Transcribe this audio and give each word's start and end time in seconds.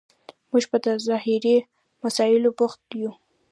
موږ 0.51 0.63
په 0.71 0.77
ظاهري 1.07 1.55
مسایلو 2.03 2.49
بوخت 2.57 2.81
یو. 3.01 3.11